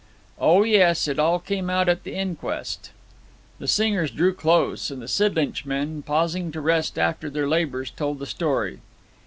[0.39, 1.07] 'O yes.
[1.07, 2.89] It all came out at the inquest.'
[3.59, 8.17] The singers drew close, and the Sidlinch men, pausing to rest after their labours, told
[8.17, 8.79] the story.